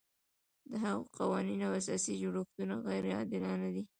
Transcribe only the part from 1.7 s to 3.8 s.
اساسي جوړښتونه غیر عادلانه